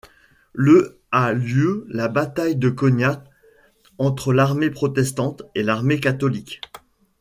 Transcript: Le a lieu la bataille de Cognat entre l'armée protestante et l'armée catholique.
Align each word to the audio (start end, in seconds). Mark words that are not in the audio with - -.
Le 0.55 0.99
a 1.11 1.31
lieu 1.31 1.85
la 1.91 2.07
bataille 2.07 2.55
de 2.55 2.71
Cognat 2.71 3.23
entre 3.99 4.33
l'armée 4.33 4.71
protestante 4.71 5.43
et 5.53 5.61
l'armée 5.61 5.99
catholique. 5.99 6.59